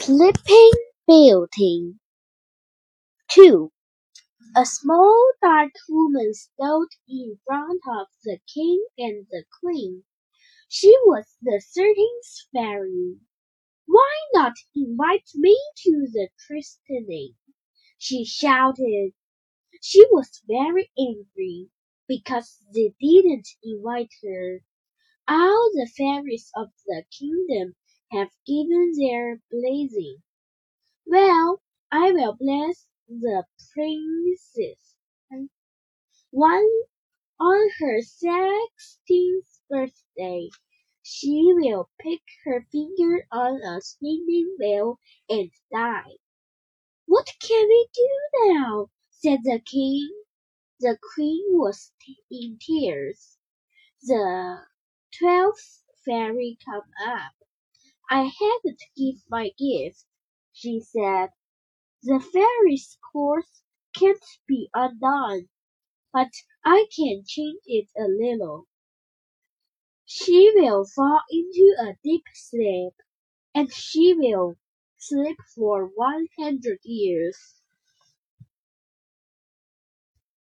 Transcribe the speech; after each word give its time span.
Sleeping 0.00 0.72
Beauty 1.08 1.94
2. 3.30 3.72
A 4.56 4.66
small 4.66 5.32
dark 5.42 5.72
woman 5.88 6.34
stood 6.34 6.88
in 7.08 7.38
front 7.46 7.82
of 7.88 8.08
the 8.24 8.38
king 8.52 8.84
and 8.98 9.26
the 9.30 9.44
queen. 9.60 10.04
She 10.68 10.96
was 11.06 11.36
the 11.42 11.62
thirteenth 11.74 12.48
fairy. 12.54 13.18
Why 13.86 14.20
not 14.34 14.54
invite 14.76 15.30
me 15.36 15.58
to 15.84 16.08
the 16.12 16.28
christening? 16.46 17.36
she 17.98 18.24
shouted. 18.24 19.12
She 19.82 20.06
was 20.12 20.42
very 20.48 20.90
angry 20.98 21.70
because 22.08 22.58
they 22.74 22.94
didn't 23.00 23.48
invite 23.64 24.12
her. 24.24 24.60
All 25.28 25.70
the 25.74 25.88
fairies 25.96 26.50
of 26.56 26.70
the 26.86 27.04
kingdom 27.18 27.76
have 28.12 28.30
given 28.46 28.92
their 28.96 29.40
blessing. 29.50 30.22
Well, 31.06 31.62
I 31.92 32.12
will 32.12 32.34
bless 32.34 32.86
the 33.08 33.44
princess. 33.74 34.96
One 36.30 36.68
on 37.40 37.70
her 37.80 38.02
sixteenth 38.02 39.60
birthday, 39.68 40.48
she 41.02 41.52
will 41.54 41.90
pick 42.00 42.22
her 42.44 42.66
finger 42.72 43.26
on 43.32 43.62
a 43.62 43.80
spinning 43.80 44.56
wheel 44.58 45.00
and 45.28 45.50
die. 45.72 46.16
What 47.06 47.28
can 47.40 47.68
we 47.68 47.88
do 47.94 48.08
now? 48.54 48.90
said 49.10 49.40
the 49.44 49.60
king. 49.60 50.08
The 50.80 50.98
queen 51.14 51.44
was 51.58 51.92
in 52.30 52.58
tears. 52.60 53.38
The 54.02 54.66
twelfth 55.18 55.84
fairy 56.04 56.58
came 56.64 57.08
up. 57.08 57.32
I 58.10 58.24
haven't 58.24 58.82
given 58.96 59.22
my 59.30 59.52
gift, 59.58 60.04
she 60.52 60.80
said. 60.80 61.30
The 62.02 62.20
fairy's 62.20 62.98
course 63.12 63.62
can't 63.96 64.22
be 64.48 64.70
undone, 64.74 65.48
but 66.12 66.32
I 66.64 66.86
can 66.96 67.24
change 67.26 67.62
it 67.66 67.88
a 67.98 68.04
little. 68.08 68.68
She 70.06 70.52
will 70.54 70.86
fall 70.86 71.22
into 71.30 71.76
a 71.80 71.96
deep 72.04 72.24
sleep, 72.34 72.94
and 73.54 73.72
she 73.72 74.14
will 74.14 74.56
sleep 74.98 75.38
for 75.54 75.86
one 75.86 76.28
hundred 76.38 76.80
years. 76.84 77.59